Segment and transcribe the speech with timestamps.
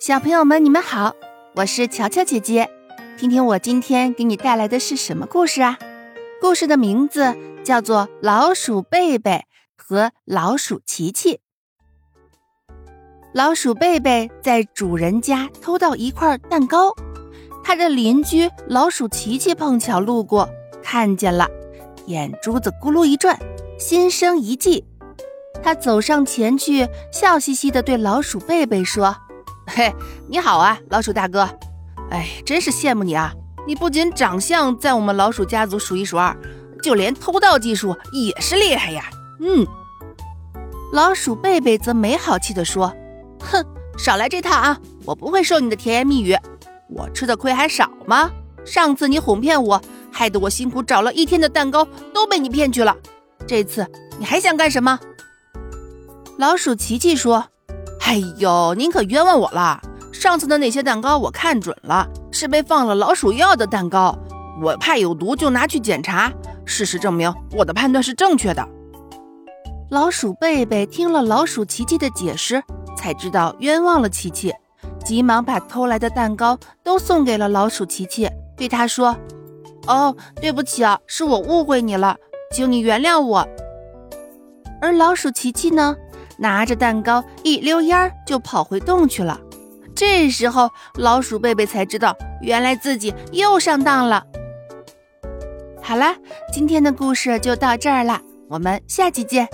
[0.00, 1.16] 小朋友们，你们好，
[1.56, 2.70] 我是乔乔姐姐。
[3.16, 5.76] 听听我今天给你带来的是什么故事啊？
[6.40, 9.44] 故事的名字叫做《老鼠贝贝
[9.76, 11.34] 和老鼠琪琪》。
[13.34, 16.94] 老鼠贝贝在主人家偷到一块蛋糕，
[17.64, 20.48] 他的邻居老鼠琪琪碰巧路过，
[20.80, 21.48] 看见了，
[22.06, 23.36] 眼珠子咕噜一转，
[23.80, 24.84] 心生一计。
[25.60, 29.16] 他走上前去，笑嘻嘻地对老鼠贝贝说。
[29.76, 29.94] 嘿，
[30.28, 31.46] 你好啊，老鼠大哥！
[32.10, 33.30] 哎，真是羡慕你啊！
[33.66, 36.34] 你不仅长相在我们老鼠家族数一数二，
[36.82, 39.10] 就连偷盗技术也是厉害呀！
[39.40, 39.66] 嗯，
[40.90, 42.90] 老鼠贝贝则没好气地说
[43.44, 43.62] ：“哼，
[43.98, 44.80] 少来这套啊！
[45.04, 46.34] 我不会受你的甜言蜜语，
[46.88, 48.30] 我吃的亏还少吗？
[48.64, 52.96] 上次你哄骗我，害得我辛苦找了一天的蛋糕都被你骗去了，
[53.46, 53.86] 这次
[54.18, 54.98] 你还想干什么？”
[56.38, 57.48] 老鼠琪琪说。
[58.08, 59.78] 哎呦，您可冤枉我了！
[60.14, 64.18] 上次的那些蛋糕我看准了，是被放了老鼠药的蛋糕，
[64.62, 66.32] 我怕有毒就拿去检查，
[66.64, 68.66] 事实证明我的判断是正确的。
[69.90, 72.62] 老鼠贝贝听了老鼠琪琪的解释，
[72.96, 74.54] 才知道冤枉了琪琪，
[75.04, 79.14] 急忙把偷来的蛋糕都送给了老鼠琪琪，对他说
[79.86, 82.16] ：“哦，对不起啊，是我误会你了，
[82.54, 83.46] 请你原谅我。”
[84.80, 85.94] 而老鼠琪琪呢？
[86.38, 89.40] 拿着蛋糕一溜烟儿就跑回洞去了。
[89.94, 94.24] 这时候，老鼠贝贝才知道，原来自己又上当了。
[95.82, 96.14] 好啦，
[96.52, 99.48] 今天的故事就到这儿了，我们下期见。